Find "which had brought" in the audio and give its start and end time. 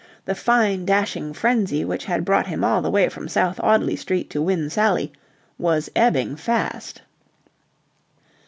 1.85-2.47